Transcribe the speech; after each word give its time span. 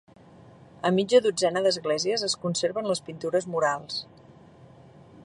A 0.89 0.91
mitja 0.99 1.19
dotzena 1.25 1.63
d'esglésies 1.67 2.25
es 2.29 2.37
conserven 2.47 2.91
les 2.93 3.05
pintures 3.11 3.47
murals. 3.57 4.03